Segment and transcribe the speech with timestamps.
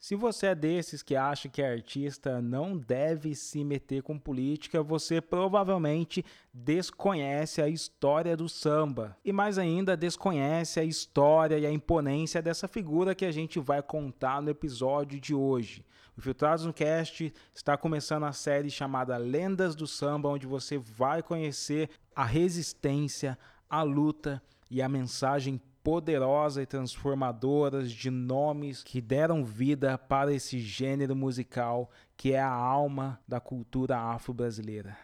[0.00, 5.20] Se você é desses que acha que artista não deve se meter com política, você
[5.20, 9.14] provavelmente desconhece a história do samba.
[9.22, 13.82] E mais ainda, desconhece a história e a imponência dessa figura que a gente vai
[13.82, 15.84] contar no episódio de hoje.
[16.16, 21.22] O Filtrados no Cast está começando a série chamada Lendas do Samba, onde você vai
[21.22, 23.38] conhecer a resistência,
[23.68, 30.58] a luta e a mensagem poderosa e transformadoras de nomes que deram vida para esse
[30.58, 34.96] gênero musical que é a alma da cultura afro-brasileira.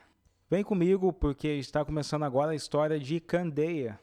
[0.48, 3.98] Vem comigo porque está começando agora a história de Candeia.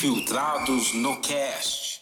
[0.00, 2.00] Infiltrados no Cast.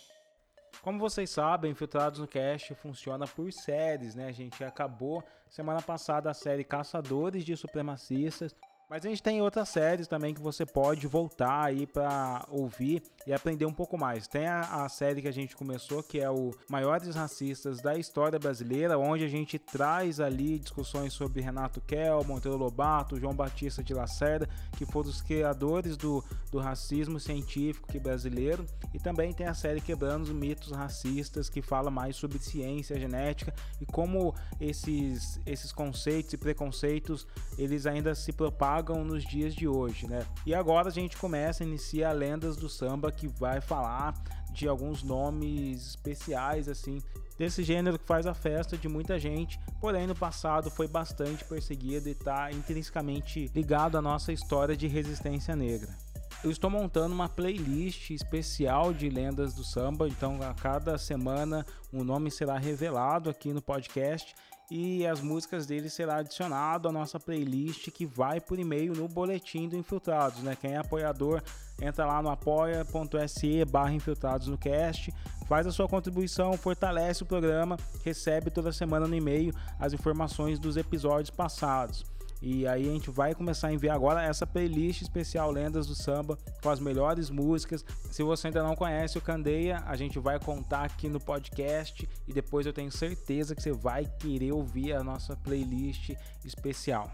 [0.83, 4.29] Como vocês sabem, Infiltrados no Cast funciona por séries, né?
[4.29, 8.55] A gente acabou semana passada a série Caçadores de Supremacistas,
[8.89, 13.33] mas a gente tem outras séries também que você pode voltar aí para ouvir e
[13.33, 14.27] aprender um pouco mais.
[14.27, 18.39] Tem a, a, série que a gente começou, que é o Maiores Racistas da História
[18.39, 23.95] Brasileira, onde a gente traz ali discussões sobre Renato Kell, Monteiro Lobato, João Batista de
[23.95, 28.67] Lacerda, que foram os criadores do, do racismo científico brasileiro.
[28.95, 33.55] E também tem a série Quebrando os Mitos Racistas, que fala mais sobre ciência genética
[33.81, 37.27] e como esses, esses conceitos e preconceitos
[37.59, 40.25] eles ainda se propagam pagam nos dias de hoje, né?
[40.47, 44.15] E agora a gente começa a iniciar Lendas do Samba, que vai falar
[44.53, 47.03] de alguns nomes especiais, assim,
[47.37, 52.09] desse gênero que faz a festa de muita gente, porém no passado foi bastante perseguido
[52.09, 55.97] e está intrinsecamente ligado à nossa história de resistência negra.
[56.45, 62.05] Eu estou montando uma playlist especial de lendas do samba, então a cada semana um
[62.05, 64.37] nome será revelado aqui no podcast
[64.71, 69.69] e as músicas dele será adicionado à nossa playlist que vai por e-mail no boletim
[69.69, 70.57] do Infiltrados, né?
[70.61, 71.43] Quem é apoiador,
[71.81, 75.13] entra lá no apoia.se barra infiltrados no cast,
[75.47, 80.77] faz a sua contribuição, fortalece o programa, recebe toda semana no e-mail as informações dos
[80.77, 82.05] episódios passados.
[82.41, 86.39] E aí a gente vai começar a enviar agora essa playlist especial Lendas do Samba
[86.63, 87.85] com as melhores músicas.
[88.11, 92.33] Se você ainda não conhece o Candeia, a gente vai contar aqui no podcast e
[92.33, 97.11] depois eu tenho certeza que você vai querer ouvir a nossa playlist especial.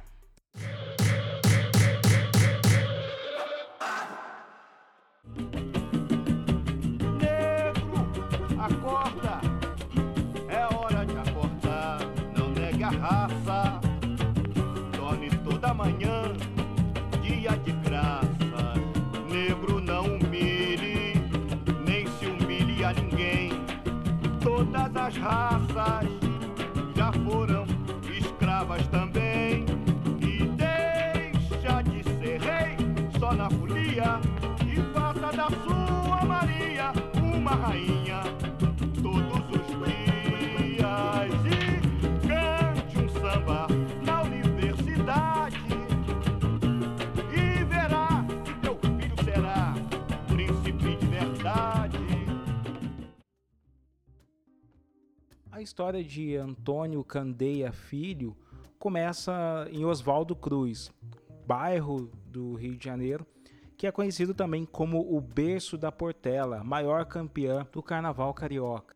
[25.25, 26.07] Raças
[26.95, 27.65] já foram
[28.15, 29.65] escravas também.
[30.21, 32.77] E deixa de ser rei
[33.19, 34.21] só na folia
[34.67, 36.93] e faça da sua Maria
[37.23, 38.24] uma rainha
[55.65, 58.37] história de Antônio Candeia Filho
[58.79, 60.93] começa em Oswaldo Cruz,
[61.47, 63.27] bairro do Rio de Janeiro,
[63.75, 68.95] que é conhecido também como o berço da Portela, maior campeã do carnaval carioca.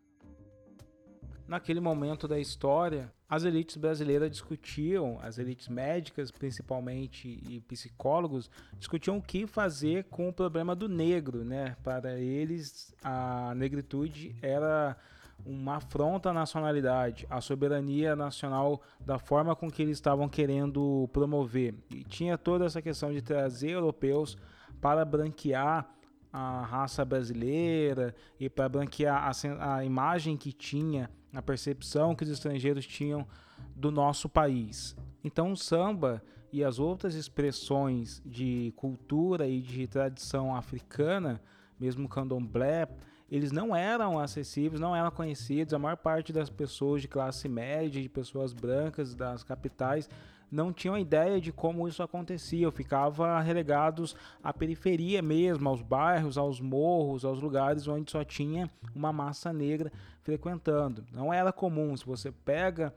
[1.46, 9.16] Naquele momento da história, as elites brasileiras discutiam, as elites médicas principalmente e psicólogos, discutiam
[9.16, 11.76] o que fazer com o problema do negro, né?
[11.82, 14.98] Para eles, a negritude era
[15.44, 21.74] uma afronta à nacionalidade, à soberania nacional da forma com que eles estavam querendo promover.
[21.90, 24.36] E tinha toda essa questão de trazer europeus
[24.80, 25.88] para branquear
[26.32, 32.30] a raça brasileira e para branquear a, a imagem que tinha, a percepção que os
[32.30, 33.26] estrangeiros tinham
[33.74, 34.96] do nosso país.
[35.24, 36.22] Então o samba
[36.52, 41.40] e as outras expressões de cultura e de tradição africana,
[41.78, 42.88] mesmo candomblé,
[43.30, 45.74] eles não eram acessíveis, não eram conhecidos.
[45.74, 50.08] A maior parte das pessoas de classe média, de pessoas brancas das capitais,
[50.50, 52.70] não tinham ideia de como isso acontecia.
[52.70, 59.12] Ficava relegados à periferia mesmo, aos bairros, aos morros, aos lugares onde só tinha uma
[59.12, 59.92] massa negra
[60.22, 61.04] frequentando.
[61.12, 61.94] Não era comum.
[61.96, 62.94] Se você pega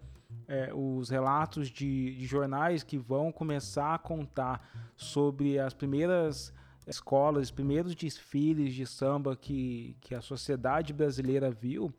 [0.48, 6.54] é, os relatos de, de jornais que vão começar a contar sobre as primeiras
[6.92, 11.92] escolas, os primeiros desfiles de samba que, que a sociedade brasileira viu,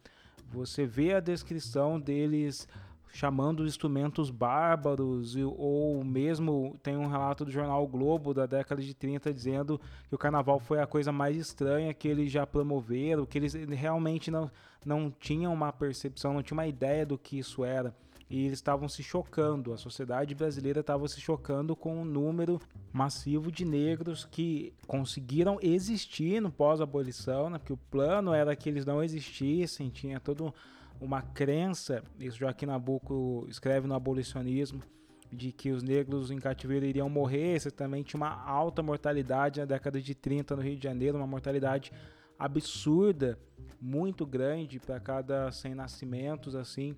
[0.52, 2.68] você vê a descrição deles
[3.14, 8.94] chamando instrumentos bárbaros, ou mesmo tem um relato do jornal o Globo da década de
[8.94, 9.78] 30 dizendo
[10.08, 14.30] que o carnaval foi a coisa mais estranha que eles já promoveram, que eles realmente
[14.30, 14.50] não,
[14.84, 17.94] não tinham uma percepção, não tinham uma ideia do que isso era
[18.32, 22.58] e eles estavam se chocando, a sociedade brasileira estava se chocando com o número
[22.90, 27.58] massivo de negros que conseguiram existir no pós-abolição, né?
[27.58, 30.50] porque o plano era que eles não existissem, tinha toda
[30.98, 34.82] uma crença, isso Joaquim Nabuco escreve no Abolicionismo,
[35.30, 39.66] de que os negros em cativeiro iriam morrer, você também tinha uma alta mortalidade na
[39.66, 41.92] década de 30 no Rio de Janeiro, uma mortalidade
[42.38, 43.38] absurda,
[43.78, 46.96] muito grande para cada 100 nascimentos, assim,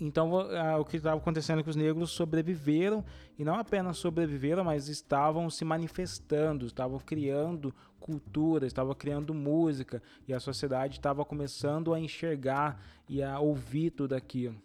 [0.00, 0.32] então,
[0.80, 3.04] o que estava acontecendo é que os negros sobreviveram,
[3.38, 10.32] e não apenas sobreviveram, mas estavam se manifestando, estavam criando cultura, estavam criando música, e
[10.32, 14.56] a sociedade estava começando a enxergar e a ouvir tudo aquilo.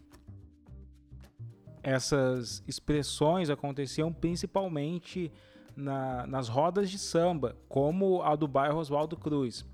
[1.83, 5.31] Essas expressões aconteciam principalmente
[5.75, 9.65] na, nas rodas de samba, como a do bairro Oswaldo Cruz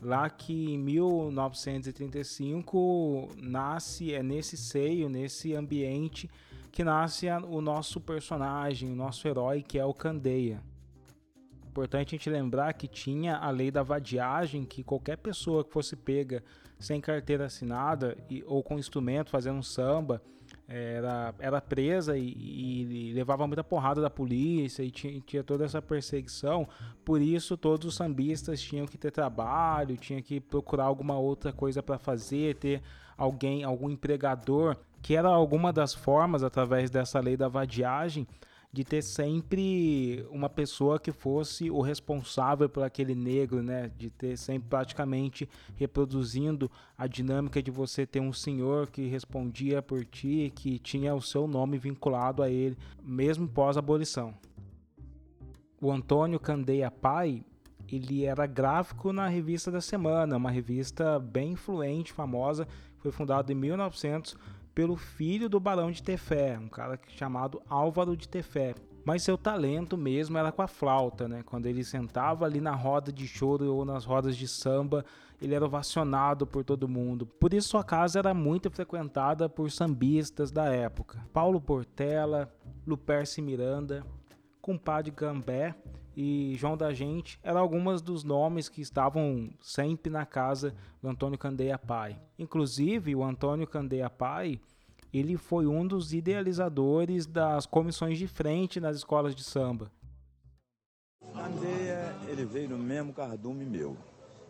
[0.00, 6.30] lá que em 1935 nasce, é nesse seio, nesse ambiente
[6.72, 10.62] que nasce o nosso personagem, o nosso herói, que é o Candeia.
[11.66, 15.96] Importante a gente lembrar que tinha a lei da vadiagem, que qualquer pessoa que fosse
[15.96, 16.42] pega
[16.78, 20.22] sem carteira assinada e, ou com instrumento fazendo um samba,
[20.72, 25.82] era, era presa e, e, levava muita porrada da polícia e tinha, tinha, toda essa
[25.82, 26.68] perseguição.
[27.04, 31.82] Por isso, todos os sambistas tinham que ter trabalho, tinham que procurar alguma outra coisa
[31.82, 32.80] para fazer, ter
[33.18, 38.24] alguém, algum empregador, que era alguma das formas, através dessa lei da vadiagem,
[38.72, 43.90] de ter sempre uma pessoa que fosse o responsável por aquele negro, né?
[43.98, 50.04] De ter sempre praticamente reproduzindo a dinâmica de você ter um senhor que respondia por
[50.04, 54.34] ti, que tinha o seu nome vinculado a ele, mesmo pós abolição.
[55.80, 57.44] O Antônio Candeia Pai,
[57.88, 62.68] ele era gráfico na revista da Semana, uma revista bem influente, famosa,
[62.98, 64.36] foi fundada em 1900
[64.80, 68.74] pelo filho do Barão de Tefé, um cara chamado Álvaro de Tefé.
[69.04, 71.42] Mas seu talento mesmo era com a flauta, né?
[71.44, 75.04] Quando ele sentava ali na roda de choro ou nas rodas de samba,
[75.38, 77.26] ele era ovacionado por todo mundo.
[77.26, 81.18] Por isso sua casa era muito frequentada por sambistas da época.
[81.30, 82.50] Paulo Portela,
[82.86, 84.02] Luperce Miranda,
[84.62, 85.74] Compadre Gambé
[86.22, 91.38] e João da Gente eram algumas dos nomes que estavam sempre na casa do Antônio
[91.38, 92.20] Candeia Pai.
[92.38, 94.60] Inclusive, o Antônio Candeia Pai,
[95.14, 99.90] ele foi um dos idealizadores das comissões de frente nas escolas de samba.
[101.32, 103.96] Candeia, ele veio no mesmo cardume meu.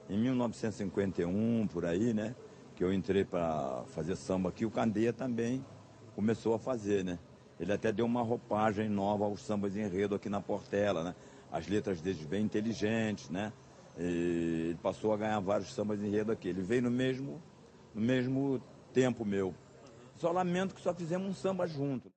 [0.09, 2.35] Em 1951, por aí, né,
[2.75, 5.65] que eu entrei para fazer samba aqui, o Candeia também
[6.17, 7.17] começou a fazer, né?
[7.61, 11.15] Ele até deu uma roupagem nova aos sambas de enredo aqui na Portela, né?
[11.51, 13.53] As letras deles bem inteligentes, né?
[13.99, 16.49] E ele passou a ganhar vários sambas de enredo aqui.
[16.49, 17.43] Ele veio no mesmo,
[17.95, 18.63] no mesmo
[18.93, 19.55] tempo meu.
[20.17, 22.11] Só lamento que só fizemos um samba junto.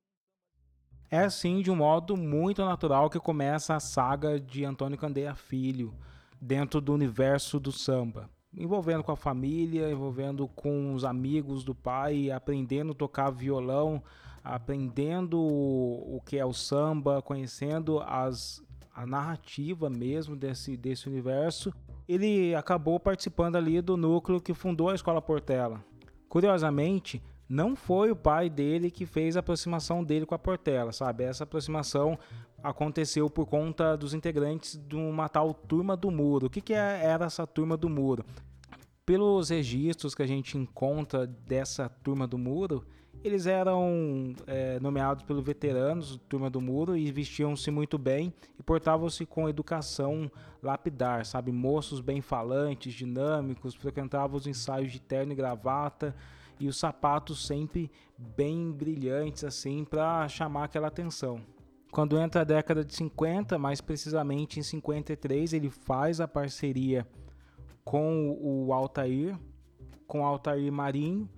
[1.10, 5.94] É assim, de um modo muito natural, que começa a saga de Antônio Candeia Filho,
[6.42, 8.30] dentro do universo do samba.
[8.56, 14.04] Envolvendo com a família, envolvendo com os amigos do pai, aprendendo a tocar violão,
[14.44, 21.74] aprendendo o que é o samba, conhecendo as a narrativa mesmo desse, desse universo,
[22.08, 25.84] ele acabou participando ali do núcleo que fundou a Escola Portela.
[26.30, 31.24] Curiosamente, não foi o pai dele que fez a aproximação dele com a Portela, sabe?
[31.24, 32.18] Essa aproximação
[32.64, 36.48] aconteceu por conta dos integrantes de uma tal Turma do Muro.
[36.48, 38.26] O que, que é, era essa Turma do Muro?
[39.06, 42.86] Pelos registros que a gente encontra dessa Turma do Muro,
[43.24, 49.26] eles eram é, nomeados pelos veteranos, turma do muro, e vestiam-se muito bem e portavam-se
[49.26, 50.30] com educação
[50.62, 51.52] lapidar, sabe?
[51.52, 56.14] Moços bem falantes, dinâmicos, frequentavam os ensaios de terno e gravata
[56.60, 61.42] e os sapatos sempre bem brilhantes, assim, para chamar aquela atenção.
[61.92, 67.08] Quando entra a década de 50, mais precisamente em 53, ele faz a parceria
[67.86, 69.38] com o Altair,
[70.08, 71.30] com o Altair Marinho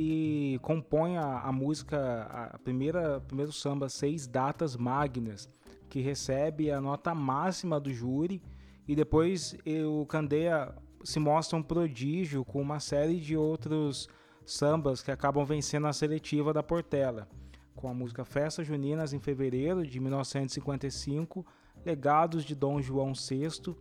[0.00, 5.50] e compõe a, a música, a primeira primeiro samba Seis Datas Magnas,
[5.90, 8.40] que recebe a nota máxima do júri
[8.86, 9.56] e depois
[9.88, 14.08] o Candeia se mostra um prodígio com uma série de outros
[14.46, 17.28] sambas que acabam vencendo a seletiva da Portela,
[17.74, 21.44] com a música Festas Juninas em fevereiro de 1955,
[21.84, 23.74] Legados de Dom João VI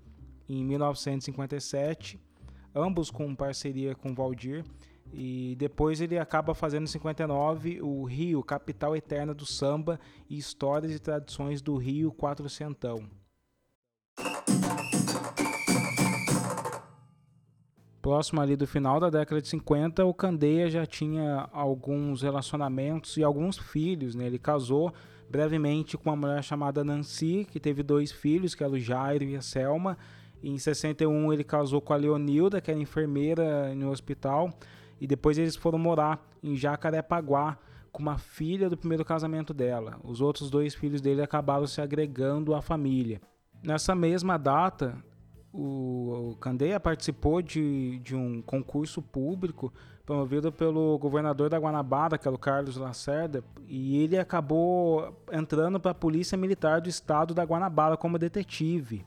[0.49, 2.19] em 1957,
[2.73, 4.63] ambos com parceria com Valdir,
[5.13, 9.99] e depois ele acaba fazendo em 59 o Rio, capital eterna do samba
[10.29, 13.09] e histórias e tradições do Rio Quatrocentão.
[18.01, 23.23] Próximo ali do final da década de 50, o Candeia já tinha alguns relacionamentos e
[23.23, 24.27] alguns filhos, né?
[24.27, 24.93] Ele casou
[25.29, 29.35] brevemente com uma mulher chamada Nancy, que teve dois filhos, que era o Jairo e
[29.35, 29.97] a Selma.
[30.41, 34.57] Em 61 ele casou com a Leonilda, que era enfermeira no hospital,
[34.99, 37.57] e depois eles foram morar em Jacarepaguá
[37.91, 39.99] com uma filha do primeiro casamento dela.
[40.03, 43.21] Os outros dois filhos dele acabaram se agregando à família.
[43.63, 44.95] Nessa mesma data,
[45.51, 49.73] o Candeia participou de, de um concurso público
[50.05, 55.91] promovido pelo governador da Guanabara, que era o Carlos Lacerda, e ele acabou entrando para
[55.91, 59.03] a Polícia Militar do Estado da Guanabara como detetive.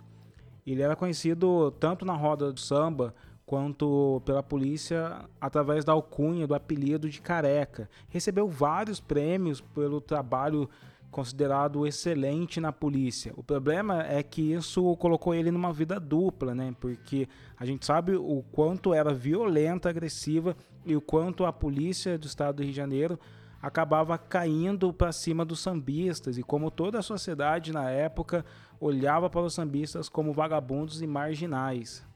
[0.67, 3.15] Ele era conhecido tanto na roda do samba
[3.51, 7.91] quanto pela polícia através da alcunha, do apelido de Careca.
[8.09, 10.71] Recebeu vários prêmios pelo trabalho
[11.11, 13.33] considerado excelente na polícia.
[13.37, 16.73] O problema é que isso colocou ele numa vida dupla, né?
[16.79, 17.29] Porque
[17.59, 22.59] a gente sabe o quanto era violenta, agressiva e o quanto a polícia do estado
[22.59, 23.19] do Rio de Janeiro
[23.61, 28.45] acabava caindo para cima dos sambistas e como toda a sociedade na época
[28.79, 32.09] olhava para os sambistas como vagabundos e marginais.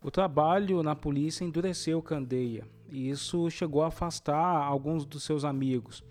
[0.00, 6.04] O trabalho na polícia endureceu Candeia e isso chegou a afastar alguns dos seus amigos.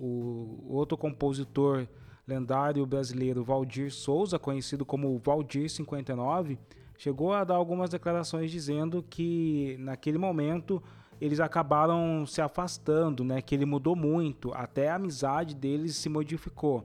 [0.00, 1.86] O outro compositor
[2.26, 6.58] lendário brasileiro Valdir Souza, conhecido como Valdir 59,
[6.96, 10.82] chegou a dar algumas declarações dizendo que naquele momento
[11.20, 13.42] eles acabaram se afastando, né?
[13.42, 16.82] Que ele mudou muito, até a amizade deles se modificou.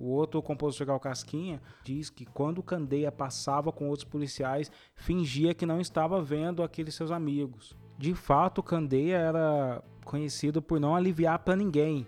[0.00, 5.66] O outro compositor Gal Casquinha diz que quando Candeia passava com outros policiais, fingia que
[5.66, 7.76] não estava vendo aqueles seus amigos.
[7.98, 12.06] De fato, Candeia era conhecido por não aliviar para ninguém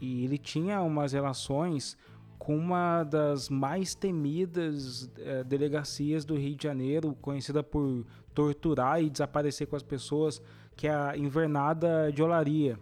[0.00, 1.96] e ele tinha umas relações
[2.38, 8.04] com uma das mais temidas é, delegacias do Rio de Janeiro, conhecida por
[8.34, 10.42] torturar e desaparecer com as pessoas,
[10.76, 12.78] que é a Invernada de Olaria.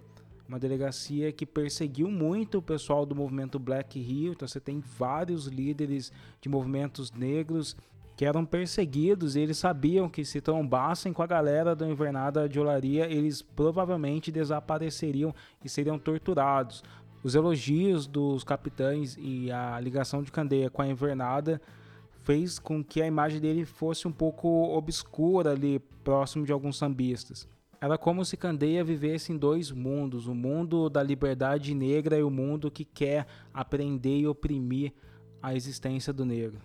[0.49, 4.33] Uma delegacia que perseguiu muito o pessoal do movimento Black Rio.
[4.33, 7.77] Então você tem vários líderes de movimentos negros
[8.17, 12.59] que eram perseguidos e eles sabiam que se trombassem com a galera da Invernada de
[12.59, 16.83] Olaria, eles provavelmente desapareceriam e seriam torturados.
[17.23, 21.61] Os elogios dos capitães e a ligação de Candeia com a Invernada
[22.23, 27.47] fez com que a imagem dele fosse um pouco obscura ali, próximo de alguns sambistas.
[27.81, 32.31] Era como se Candeia vivesse em dois mundos, o mundo da liberdade negra e o
[32.31, 34.93] mundo que quer aprender e oprimir
[35.43, 36.61] a existência do negro.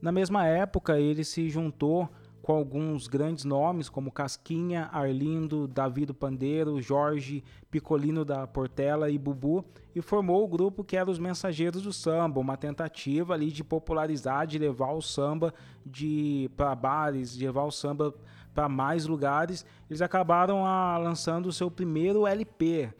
[0.00, 2.08] Na mesma época, ele se juntou
[2.44, 9.16] com alguns grandes nomes como Casquinha, Arlindo, Davi do Pandeiro, Jorge, Picolino da Portela e
[9.16, 9.64] Bubu,
[9.94, 14.46] e formou o grupo que era os Mensageiros do Samba, uma tentativa ali de popularizar,
[14.46, 15.54] de levar o samba
[15.86, 18.14] de para bares, de levar o samba
[18.54, 19.66] para mais lugares.
[19.90, 22.90] Eles acabaram a, ah, lançando o seu primeiro LP,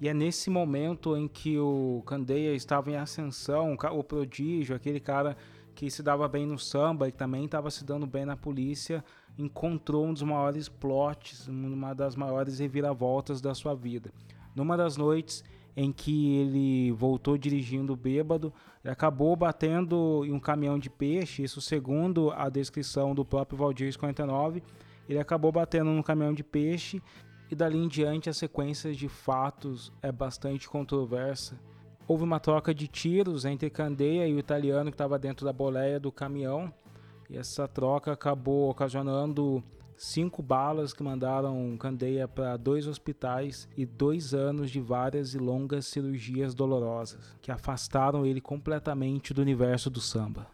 [0.00, 5.36] e é nesse momento em que o Candeia estava em ascensão, o prodígio, aquele cara
[5.74, 9.04] que se dava bem no samba e também estava se dando bem na polícia,
[9.38, 14.10] encontrou um dos maiores plots, uma das maiores reviravoltas da sua vida.
[14.54, 15.42] Numa das noites
[15.76, 18.52] em que ele voltou dirigindo bêbado,
[18.84, 23.92] ele acabou batendo em um caminhão de peixe, isso segundo a descrição do próprio Valdir
[23.92, 24.62] 59,
[25.08, 27.02] ele acabou batendo no caminhão de peixe
[27.50, 31.58] e dali em diante a sequência de fatos é bastante controversa
[32.06, 35.98] houve uma troca de tiros entre Candeia e o italiano que estava dentro da boleia
[35.98, 36.72] do caminhão.
[37.28, 39.62] E essa troca acabou ocasionando
[39.96, 45.86] cinco balas que mandaram Candeia para dois hospitais e dois anos de várias e longas
[45.86, 50.53] cirurgias dolorosas que afastaram ele completamente do universo do samba.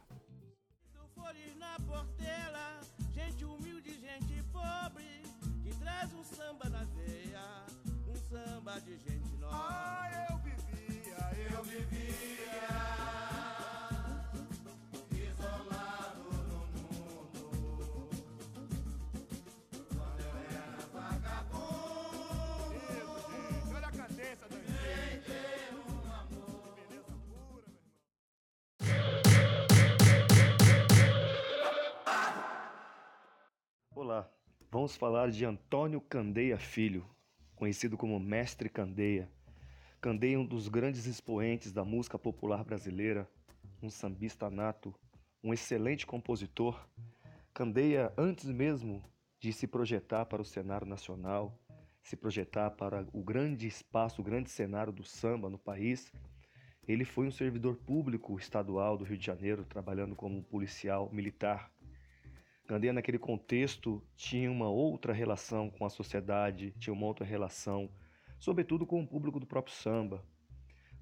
[34.80, 37.04] Vamos falar de Antônio Candeia Filho,
[37.54, 39.30] conhecido como Mestre Candeia.
[40.00, 43.28] Candeia é um dos grandes expoentes da música popular brasileira,
[43.82, 44.94] um sambista nato,
[45.44, 46.88] um excelente compositor.
[47.52, 49.04] Candeia, antes mesmo
[49.38, 51.54] de se projetar para o cenário nacional,
[52.02, 56.10] se projetar para o grande espaço, o grande cenário do samba no país,
[56.88, 61.70] ele foi um servidor público estadual do Rio de Janeiro, trabalhando como policial militar.
[62.70, 67.90] Candeia, naquele contexto, tinha uma outra relação com a sociedade, tinha uma outra relação
[68.38, 70.24] sobretudo com o público do próprio samba.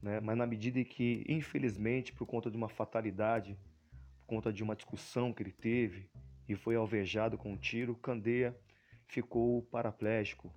[0.00, 0.18] Né?
[0.18, 3.54] Mas na medida em que, infelizmente, por conta de uma fatalidade,
[4.20, 6.08] por conta de uma discussão que ele teve
[6.48, 8.58] e foi alvejado com um tiro, Candeia
[9.06, 10.50] ficou paraplégico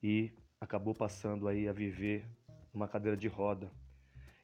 [0.00, 0.30] e
[0.60, 2.24] acabou passando aí a viver
[2.72, 3.68] numa cadeira de roda.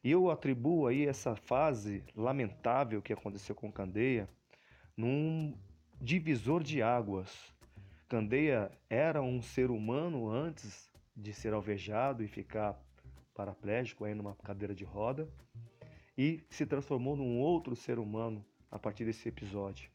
[0.02, 4.28] E eu atribuo aí essa fase lamentável que aconteceu com Candeia
[4.96, 5.56] num
[6.04, 7.50] divisor de águas.
[8.11, 12.78] Candeia era um ser humano antes de ser alvejado e ficar
[13.34, 15.26] paraplégico aí numa cadeira de roda
[16.16, 19.90] e se transformou num outro ser humano a partir desse episódio.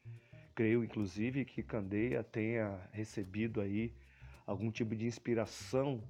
[0.52, 3.94] Creio inclusive que Candeia tenha recebido aí
[4.44, 6.02] algum tipo de inspiração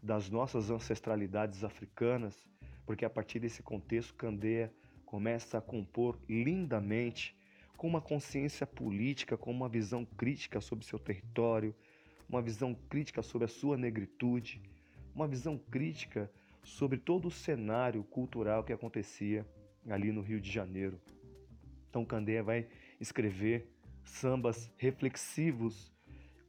[0.00, 2.46] das nossas ancestralidades africanas,
[2.86, 4.72] porque a partir desse contexto Candeia
[5.04, 7.34] começa a compor lindamente
[7.80, 11.74] com uma consciência política, com uma visão crítica sobre seu território,
[12.28, 14.60] uma visão crítica sobre a sua negritude,
[15.14, 16.30] uma visão crítica
[16.62, 19.46] sobre todo o cenário cultural que acontecia
[19.88, 21.00] ali no Rio de Janeiro.
[21.88, 22.68] Então Candeia vai
[23.00, 23.66] escrever
[24.04, 25.90] sambas reflexivos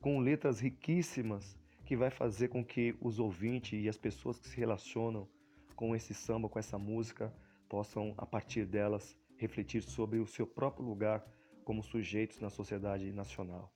[0.01, 4.57] com letras riquíssimas que vai fazer com que os ouvintes e as pessoas que se
[4.57, 5.29] relacionam
[5.77, 7.33] com esse samba, com essa música,
[7.69, 11.25] possam a partir delas refletir sobre o seu próprio lugar
[11.65, 13.73] como sujeitos na sociedade nacional.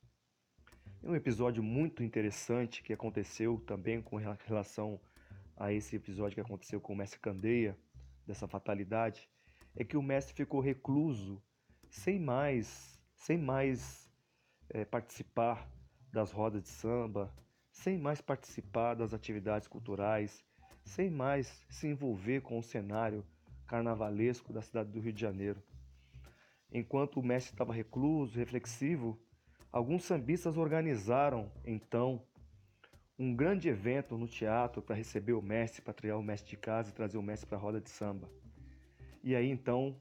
[1.03, 4.99] Um episódio muito interessante que aconteceu também com relação
[5.57, 7.75] a esse episódio que aconteceu com o mestre Candeia,
[8.27, 9.27] dessa fatalidade,
[9.75, 11.41] é que o mestre ficou recluso,
[11.89, 14.09] sem mais, sem mais
[14.69, 15.67] é, participar
[16.11, 17.33] das rodas de samba,
[17.71, 20.43] sem mais participar das atividades culturais,
[20.83, 23.25] sem mais se envolver com o cenário
[23.67, 25.61] carnavalesco da cidade do Rio de Janeiro.
[26.71, 29.19] Enquanto o mestre estava recluso, reflexivo,
[29.75, 32.21] Alguns sambistas organizaram, então,
[33.19, 36.91] um grande evento no teatro para receber o mestre, para triar o mestre de casa
[36.91, 38.29] e trazer o mestre para a roda de samba.
[39.21, 39.93] E aí, então,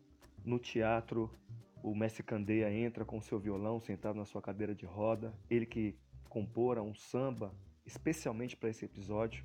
[0.45, 1.29] no teatro,
[1.83, 5.99] o mestre Candeia entra com seu violão sentado na sua cadeira de roda, ele que
[6.29, 7.53] compora um samba
[7.85, 9.45] especialmente para esse episódio,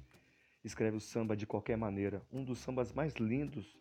[0.64, 3.76] escreve o samba de qualquer maneira, um dos sambas mais lindos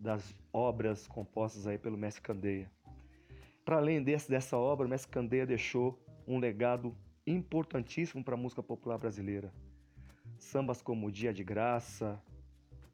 [0.00, 2.70] das obras compostas aí pelo mestre Candeia.
[3.64, 8.62] Para além desse, dessa obra, o Mestre Candeia deixou um legado importantíssimo para a música
[8.62, 9.52] popular brasileira.
[10.38, 12.20] Sambas como Dia de Graça,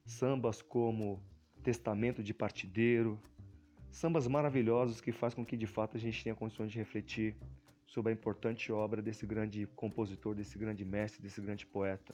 [0.05, 1.23] sambas como
[1.62, 3.19] Testamento de Partideiro,
[3.90, 7.37] sambas maravilhosos que faz com que de fato a gente tenha condições de refletir
[7.87, 12.12] sobre a importante obra desse grande compositor, desse grande mestre, desse grande poeta.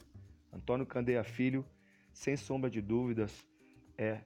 [0.53, 1.65] Antônio Candeia Filho,
[2.13, 3.45] sem sombra de dúvidas,
[3.97, 4.21] é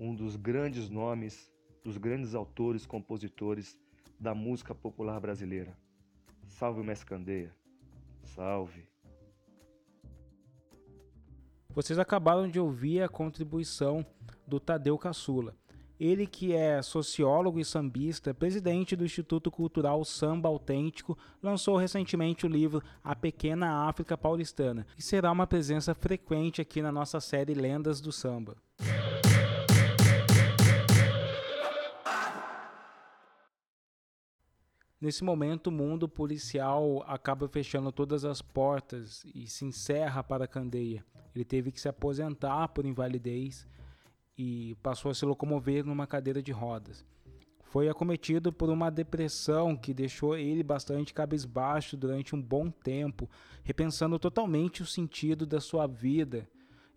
[0.00, 1.52] um dos grandes nomes
[1.84, 3.78] dos grandes autores, compositores
[4.18, 5.76] da música popular brasileira.
[6.48, 7.54] Salve o Mestre Candeia.
[8.24, 8.88] Salve.
[11.68, 14.04] Vocês acabaram de ouvir a contribuição
[14.46, 15.54] do Tadeu Caçula.
[15.98, 22.48] Ele que é sociólogo e sambista, presidente do Instituto Cultural Samba Autêntico, lançou recentemente o
[22.48, 28.00] livro A Pequena África Paulistana, e será uma presença frequente aqui na nossa série Lendas
[28.00, 28.56] do Samba.
[35.00, 40.48] Nesse momento, o mundo policial acaba fechando todas as portas e se encerra para a
[40.48, 41.02] Candeia.
[41.34, 43.66] Ele teve que se aposentar por invalidez
[44.36, 47.02] e passou a se locomover numa cadeira de rodas.
[47.62, 53.30] Foi acometido por uma depressão que deixou ele bastante cabisbaixo durante um bom tempo,
[53.64, 56.46] repensando totalmente o sentido da sua vida.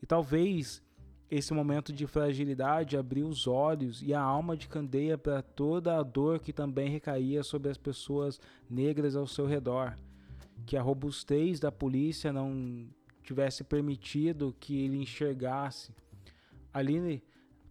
[0.02, 0.83] E talvez
[1.36, 6.04] esse momento de fragilidade abriu os olhos e a alma de Candeia para toda a
[6.04, 9.96] dor que também recaía sobre as pessoas negras ao seu redor.
[10.64, 12.88] Que a robustez da polícia não
[13.24, 15.92] tivesse permitido que ele enxergasse.
[16.72, 17.24] Ali,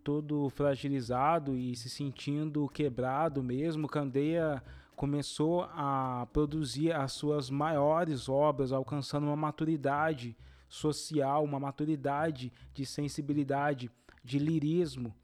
[0.03, 4.61] todo fragilizado e se sentindo quebrado mesmo, Candeia
[4.97, 10.37] começou a produzir as suas maiores obras, alcançando uma maturidade
[10.73, 13.91] social, uma maturidade de sensibilidade,
[14.25, 15.15] de lirismo,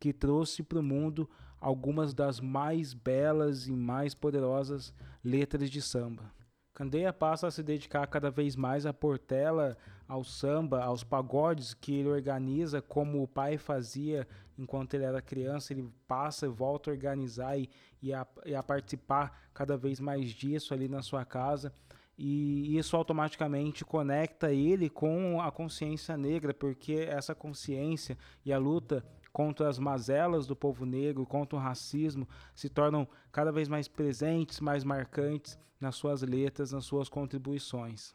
[0.00, 4.92] que trouxe para o mundo algumas das mais belas e mais poderosas
[5.22, 6.34] letras de samba.
[6.74, 11.94] Candeia passa a se dedicar cada vez mais à portela, ao samba, aos pagodes que
[11.94, 14.26] ele organiza, como o pai fazia
[14.58, 15.72] enquanto ele era criança.
[15.72, 17.70] Ele passa e volta a organizar e,
[18.02, 21.72] e, a, e a participar cada vez mais disso ali na sua casa
[22.18, 29.04] e isso automaticamente conecta ele com a consciência negra, porque essa consciência e a luta
[29.32, 34.60] contra as mazelas do povo negro, contra o racismo, se tornam cada vez mais presentes,
[34.60, 38.14] mais marcantes nas suas letras, nas suas contribuições.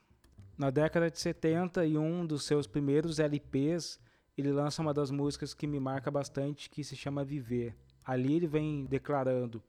[0.57, 3.99] Na década de 70, em um dos seus primeiros LPs,
[4.35, 7.75] ele lança uma das músicas que me marca bastante, que se chama Viver.
[8.03, 9.61] Ali ele vem declarando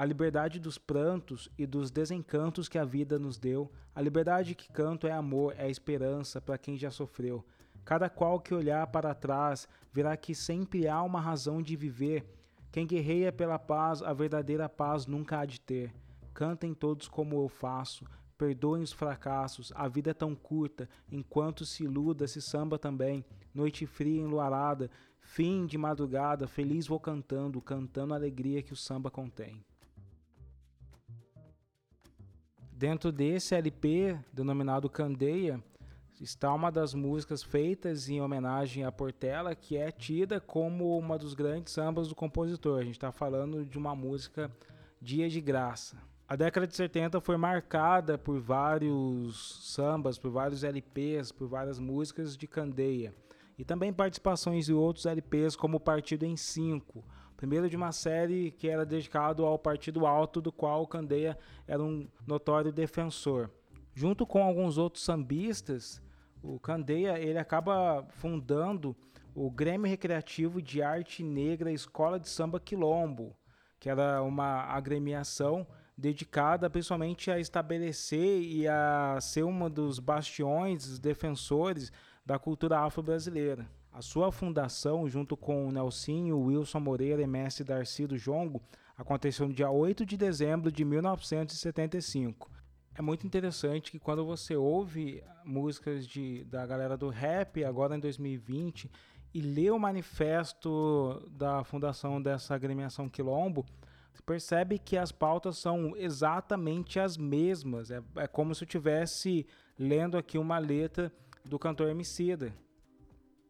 [0.00, 4.72] a liberdade dos prantos e dos desencantos que a vida nos deu, a liberdade que
[4.72, 7.44] canto é amor, é esperança para quem já sofreu.
[7.84, 12.24] Cada qual que olhar para trás verá que sempre há uma razão de viver.
[12.72, 15.92] Quem guerreia pela paz, a verdadeira paz nunca há de ter.
[16.32, 18.06] Cantem todos como eu faço,
[18.38, 23.22] perdoem os fracassos, a vida é tão curta, enquanto se iluda, se samba também.
[23.54, 29.10] Noite fria, enluarada, fim de madrugada, feliz vou cantando, cantando a alegria que o samba
[29.10, 29.62] contém.
[32.80, 35.62] Dentro desse LP, denominado Candeia,
[36.18, 41.34] está uma das músicas feitas em homenagem a Portela, que é tida como uma dos
[41.34, 42.80] grandes sambas do compositor.
[42.80, 44.50] A gente está falando de uma música
[44.98, 45.98] Dia de Graça.
[46.26, 52.34] A década de 70 foi marcada por vários sambas, por vários LPs, por várias músicas
[52.34, 53.14] de Candeia.
[53.58, 57.04] E também participações de outros LPs, como Partido em 5,
[57.40, 62.06] primeiro de uma série que era dedicado ao Partido Alto, do qual Candeia era um
[62.26, 63.50] notório defensor.
[63.94, 66.02] Junto com alguns outros sambistas,
[66.42, 68.94] o Candeia ele acaba fundando
[69.34, 73.34] o Grêmio Recreativo de Arte Negra Escola de Samba Quilombo,
[73.78, 81.90] que era uma agremiação dedicada principalmente a estabelecer e a ser uma dos bastiões, defensores
[82.24, 83.66] da cultura afro-brasileira.
[83.92, 88.62] A sua fundação, junto com o Nelsinho, Wilson Moreira e mestre Darcy do Jongo,
[88.96, 92.50] aconteceu no dia 8 de dezembro de 1975
[93.00, 97.98] é muito interessante que quando você ouve músicas de, da galera do rap, agora em
[97.98, 98.90] 2020,
[99.32, 103.64] e lê o manifesto da fundação dessa agremiação Quilombo,
[104.12, 107.90] você percebe que as pautas são exatamente as mesmas.
[107.90, 109.46] É, é como se eu estivesse
[109.78, 111.10] lendo aqui uma letra
[111.42, 112.52] do cantor Emicida.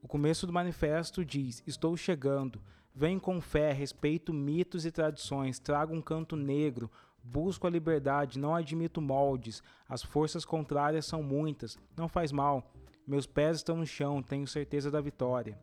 [0.03, 2.61] O começo do manifesto diz: Estou chegando.
[2.95, 6.91] Venho com fé, respeito mitos e tradições, trago um canto negro,
[7.23, 9.63] Busco a liberdade, não admito moldes.
[9.89, 11.79] As forças contrárias são muitas.
[11.97, 12.73] Não faz mal.
[13.07, 15.59] Meus pés estão no chão, tenho certeza da vitória.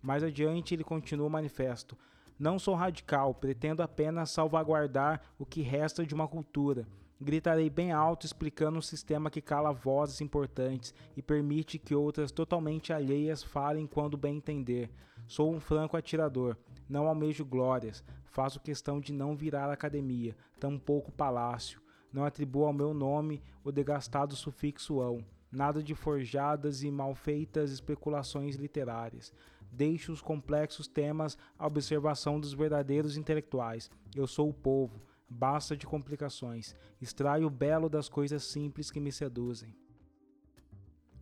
[0.00, 1.96] Mais adiante ele continua o manifesto.
[2.38, 6.86] Não sou radical, pretendo apenas salvaguardar o que resta de uma cultura.
[7.20, 12.92] Gritarei bem alto explicando um sistema que cala vozes importantes e permite que outras totalmente
[12.92, 14.90] alheias falem quando bem entender.
[15.26, 16.56] Sou um franco atirador,
[16.88, 21.80] não almejo glórias, faço questão de não virar academia, tampouco palácio.
[22.12, 28.56] Não atribuo ao meu nome o desgastado sufixo ão, nada de forjadas e malfeitas especulações
[28.56, 29.32] literárias.
[29.72, 33.90] Deixo os complexos temas à observação dos verdadeiros intelectuais.
[34.14, 36.74] Eu sou o povo, basta de complicações.
[37.00, 39.74] Extraio o belo das coisas simples que me seduzem.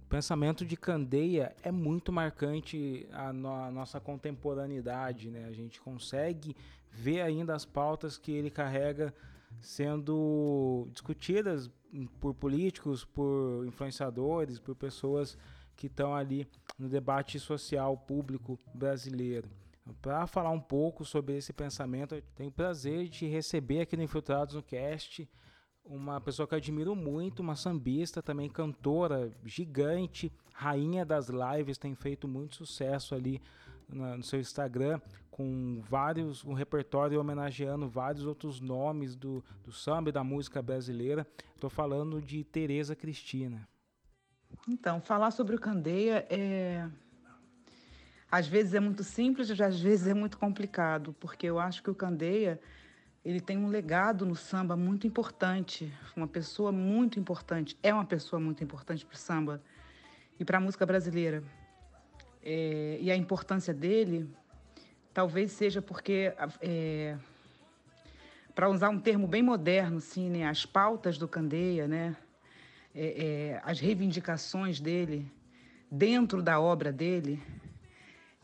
[0.04, 5.46] O pensamento de Candeia é muito marcante a, no, nossa contemporaneidade, né?
[5.46, 6.54] A gente consegue
[6.92, 9.14] vê ainda as pautas que ele carrega
[9.60, 11.70] sendo discutidas
[12.20, 15.36] por políticos, por influenciadores, por pessoas
[15.76, 16.46] que estão ali
[16.78, 19.50] no debate social público brasileiro.
[20.00, 24.02] Para falar um pouco sobre esse pensamento, eu tenho o prazer de receber aqui no
[24.02, 25.28] Infiltrados no Cast
[25.84, 31.94] uma pessoa que eu admiro muito, uma sambista, também cantora gigante, rainha das lives, tem
[31.94, 33.42] feito muito sucesso ali
[33.88, 40.12] no seu Instagram com vários, um repertório homenageando vários outros nomes do, do samba e
[40.12, 41.26] da música brasileira.
[41.54, 43.66] Estou falando de Tereza Cristina.
[44.68, 46.88] Então, falar sobre o Candeia é.
[48.32, 51.94] Às vezes é muito simples, às vezes é muito complicado, porque eu acho que o
[51.94, 52.58] Candeia
[53.22, 58.40] ele tem um legado no samba muito importante, uma pessoa muito importante, é uma pessoa
[58.40, 59.62] muito importante para o samba
[60.40, 61.44] e para a música brasileira.
[62.42, 64.26] É, e a importância dele
[65.12, 67.18] talvez seja porque, é,
[68.54, 72.16] para usar um termo bem moderno, assim, né, as pautas do Candeia, né,
[72.94, 75.30] é, é, as reivindicações dele
[75.90, 77.38] dentro da obra dele,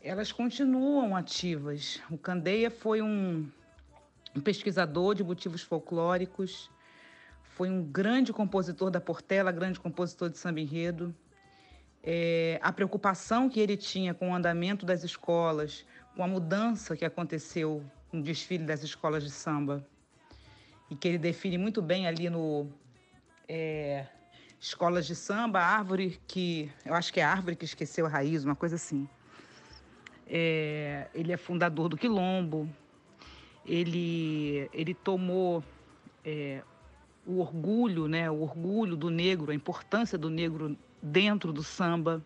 [0.01, 1.99] elas continuam ativas.
[2.09, 3.49] O Candeia foi um,
[4.35, 6.69] um pesquisador de motivos folclóricos,
[7.43, 11.13] foi um grande compositor da Portela, grande compositor de samba enredo.
[12.01, 15.85] É, a preocupação que ele tinha com o andamento das escolas,
[16.15, 19.85] com a mudança que aconteceu no desfile das escolas de samba,
[20.89, 22.67] e que ele define muito bem ali no
[23.47, 24.05] é,
[24.59, 26.71] Escolas de Samba, árvore que.
[26.85, 29.07] Eu acho que é árvore que esqueceu a raiz, uma coisa assim.
[30.29, 32.69] É, ele é fundador do Quilombo,
[33.65, 35.63] ele, ele tomou
[36.23, 36.61] é,
[37.25, 42.23] o orgulho, né, o orgulho do negro, a importância do negro dentro do samba.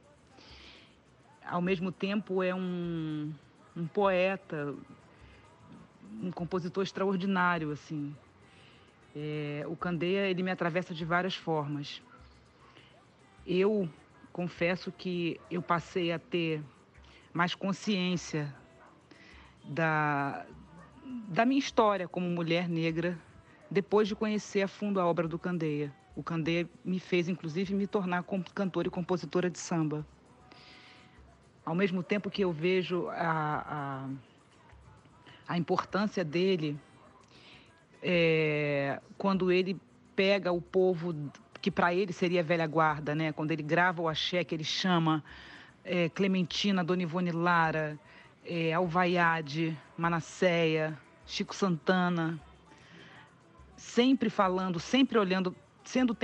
[1.45, 3.31] Ao mesmo tempo é um,
[3.75, 4.75] um poeta,
[6.21, 8.13] um compositor extraordinário, assim.
[9.15, 12.01] É, o Candeia ele me atravessa de várias formas.
[13.45, 13.89] Eu
[14.31, 16.61] confesso que eu passei a ter
[17.33, 18.53] mais consciência
[19.65, 20.45] da,
[21.27, 23.17] da minha história como mulher negra
[23.69, 25.91] depois de conhecer a fundo a obra do Candeia.
[26.15, 30.05] O Candeia me fez, inclusive, me tornar cantora e compositora de samba.
[31.65, 34.05] Ao mesmo tempo que eu vejo a,
[35.47, 36.77] a, a importância dele
[38.03, 39.79] é, quando ele
[40.15, 41.15] pega o povo
[41.61, 43.31] que para ele seria velha guarda, né?
[43.31, 45.23] quando ele grava o axé, que ele chama
[45.83, 47.99] é, Clementina, Dona Ivone Lara,
[48.45, 52.39] é, Alvaiade, Manasseia, Chico Santana,
[53.75, 56.15] sempre falando, sempre olhando, sendo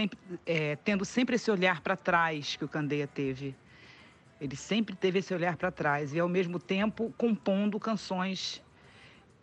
[0.46, 3.56] é, tendo sempre esse olhar para trás que o Candeia teve.
[4.40, 8.62] Ele sempre teve esse olhar para trás e, ao mesmo tempo, compondo canções.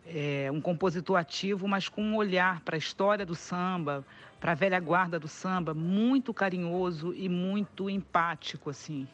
[0.09, 4.05] É, um compositor ativo, mas com um olhar para a história do samba,
[4.39, 9.05] para a velha guarda do samba, muito carinhoso e muito empático, assim.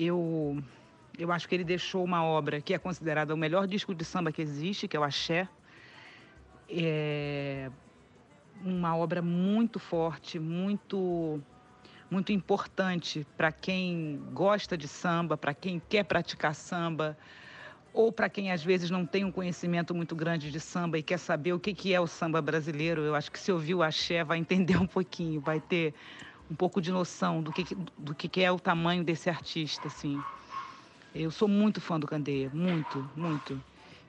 [0.00, 0.62] Eu,
[1.18, 4.30] eu acho que ele deixou uma obra que é considerada o melhor disco de samba
[4.30, 5.48] que existe, que é o Axé.
[6.70, 7.68] É
[8.64, 11.40] uma obra muito forte, muito
[12.10, 17.18] muito importante para quem gosta de samba, para quem quer praticar samba,
[17.92, 21.18] ou para quem às vezes não tem um conhecimento muito grande de samba e quer
[21.18, 23.02] saber o que, que é o samba brasileiro.
[23.02, 25.92] Eu acho que se ouvir o axé vai entender um pouquinho, vai ter
[26.50, 30.20] um pouco de noção do que, do que é o tamanho desse artista, assim.
[31.14, 33.60] Eu sou muito fã do Candeia, muito, muito.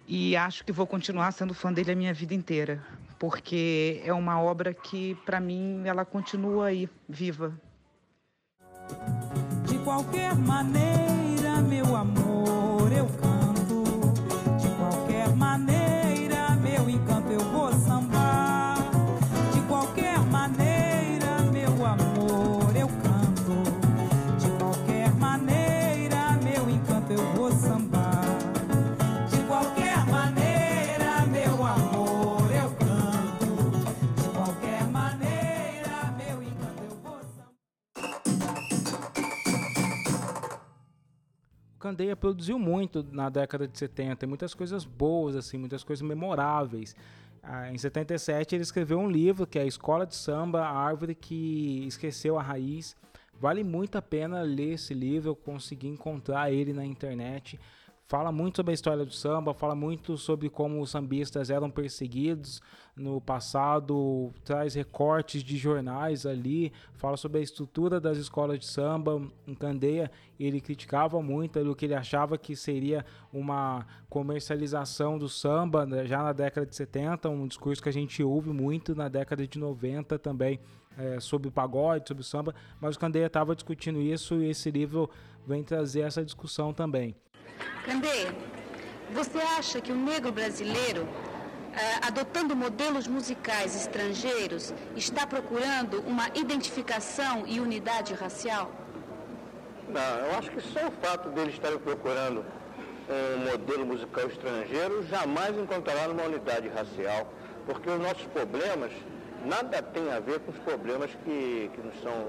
[0.08, 2.84] E acho que vou continuar sendo fã dele a minha vida inteira,
[3.18, 7.54] porque é uma obra que, para mim, ela continua aí, viva.
[9.68, 11.09] De qualquer maneira,
[41.90, 46.96] Candeia produziu muito na década de 70, tem muitas coisas boas, assim, muitas coisas memoráveis.
[47.42, 51.16] Ah, em 77 ele escreveu um livro que é a Escola de Samba, a Árvore
[51.16, 52.96] que Esqueceu a Raiz.
[53.40, 57.60] Vale muito a pena ler esse livro, eu consegui encontrar ele na internet
[58.10, 62.60] fala muito sobre a história do samba, fala muito sobre como os sambistas eram perseguidos
[62.96, 69.22] no passado, traz recortes de jornais ali, fala sobre a estrutura das escolas de samba.
[69.46, 75.86] Em Candeia, ele criticava muito o que ele achava que seria uma comercialização do samba
[75.86, 79.48] né, já na década de 70, um discurso que a gente ouve muito na década
[79.48, 80.60] de 90 também.
[80.98, 84.70] É, sobre o pagode, sobre o samba, mas o Candeia estava discutindo isso e esse
[84.70, 85.10] livro
[85.48, 87.16] vem trazer essa discussão também.
[87.86, 88.32] Candê,
[89.12, 91.08] você acha que o negro brasileiro,
[91.74, 98.72] ah, adotando modelos musicais estrangeiros, está procurando uma identificação e unidade racial?
[99.88, 102.46] Não, eu acho que só o fato dele estar procurando
[103.10, 107.34] um modelo musical estrangeiro jamais encontrará uma unidade racial,
[107.66, 108.92] porque os nossos problemas
[109.46, 112.28] nada tem a ver com os problemas que, que nos são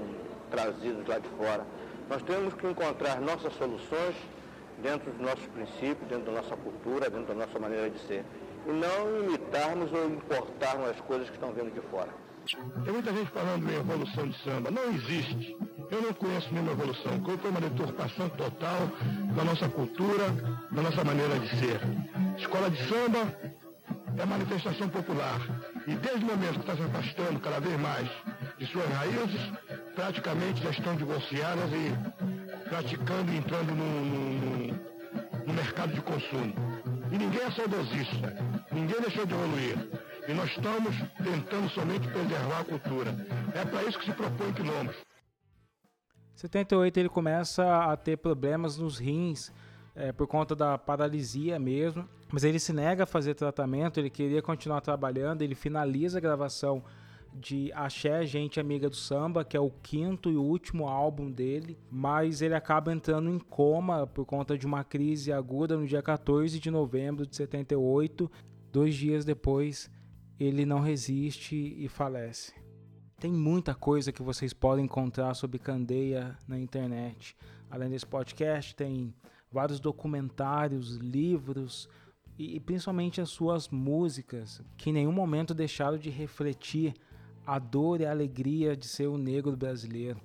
[0.49, 1.65] trazidos lá de fora.
[2.09, 4.15] Nós temos que encontrar nossas soluções
[4.81, 8.25] dentro dos nossos princípios, dentro da nossa cultura, dentro da nossa maneira de ser.
[8.67, 12.09] E não imitarmos ou importarmos as coisas que estão vindo de fora.
[12.83, 14.71] Tem muita gente falando em evolução de samba.
[14.71, 15.55] Não existe.
[15.89, 17.11] Eu não conheço nenhuma evolução.
[17.23, 18.79] Foi uma deturpação total
[19.35, 20.29] da nossa cultura,
[20.71, 21.79] da nossa maneira de ser.
[22.37, 23.35] Escola de samba
[24.17, 25.39] é manifestação popular.
[25.87, 28.09] E desde o momento que está se afastando cada vez mais
[28.57, 29.51] de suas raízes,
[29.95, 34.60] praticamente já estão divorciadas e praticando e entrando no, no,
[35.45, 36.53] no mercado de consumo.
[37.11, 38.37] E ninguém é saudosista,
[38.71, 39.75] ninguém deixou de evoluir.
[40.27, 43.15] E nós estamos tentando somente preservar a cultura.
[43.53, 44.95] É para isso que se propõe quilombos.
[46.35, 49.51] 78 ele começa a ter problemas nos rins
[49.95, 54.41] é, por conta da paralisia mesmo, mas ele se nega a fazer tratamento, ele queria
[54.41, 56.83] continuar trabalhando, ele finaliza a gravação
[57.33, 62.41] de Axé Gente Amiga do Samba, que é o quinto e último álbum dele, mas
[62.41, 66.69] ele acaba entrando em coma por conta de uma crise aguda no dia 14 de
[66.69, 68.29] novembro de 78.
[68.71, 69.89] Dois dias depois,
[70.39, 72.53] ele não resiste e falece.
[73.19, 77.35] Tem muita coisa que vocês podem encontrar sobre Candeia na internet.
[77.69, 79.13] Além desse podcast, tem
[79.51, 81.87] vários documentários, livros
[82.37, 86.95] e, principalmente as suas músicas, que em nenhum momento deixaram de refletir
[87.45, 90.19] a dor e a alegria de ser o negro brasileiro.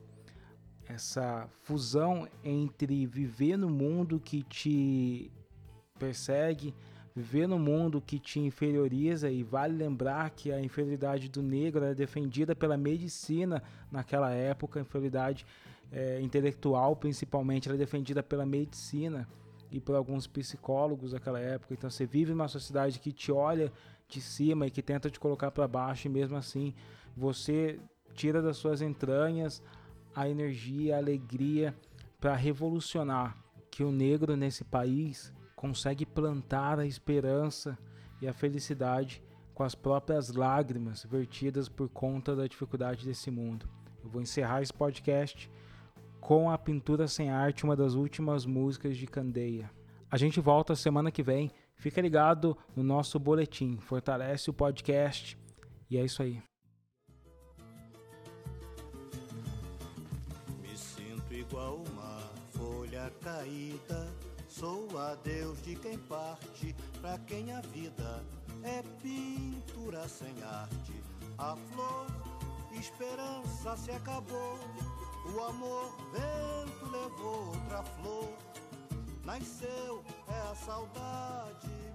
[0.88, 5.32] Essa fusão entre viver no mundo que te
[5.98, 6.74] persegue,
[7.14, 11.94] viver no mundo que te inferioriza, e vale lembrar que a inferioridade do negro era
[11.94, 15.44] defendida pela medicina naquela época, a inferioridade
[15.90, 19.26] é, intelectual principalmente, era defendida pela medicina
[19.70, 21.74] e por alguns psicólogos daquela época.
[21.74, 23.72] Então você vive numa sociedade que te olha
[24.08, 26.74] de cima e que tenta te colocar para baixo, e mesmo assim
[27.16, 27.80] você
[28.14, 29.62] tira das suas entranhas
[30.14, 31.74] a energia, a alegria
[32.20, 33.36] para revolucionar.
[33.70, 37.78] Que o negro nesse país consegue plantar a esperança
[38.20, 39.22] e a felicidade
[39.54, 43.68] com as próprias lágrimas vertidas por conta da dificuldade desse mundo.
[44.02, 45.50] Eu vou encerrar esse podcast
[46.20, 49.70] com a Pintura Sem Arte, uma das últimas músicas de Candeia.
[50.10, 51.50] A gente volta semana que vem.
[51.74, 53.76] Fica ligado no nosso boletim.
[53.78, 55.38] Fortalece o podcast.
[55.90, 56.42] E é isso aí.
[61.48, 62.18] Igual uma
[62.50, 64.08] folha caída.
[64.48, 68.24] Sou a Deus de quem parte, pra quem a vida
[68.62, 71.02] é pintura sem arte.
[71.38, 72.06] A flor,
[72.72, 74.58] esperança se acabou.
[75.34, 78.32] O amor, vento levou outra flor.
[79.24, 81.85] Nasceu é a saudade